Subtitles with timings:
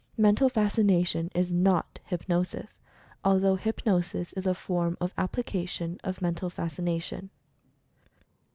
[0.17, 2.79] Mental Fas cination is not Hypnosis,
[3.23, 7.29] although Hypnosis is a form of application of Mental Fascination.